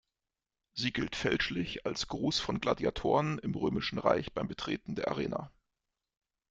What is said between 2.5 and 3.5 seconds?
Gladiatoren